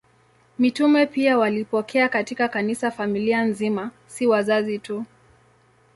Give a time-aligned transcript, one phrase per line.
[0.59, 5.05] Mitume pia walipokea katika Kanisa familia nzima, si wazazi tu.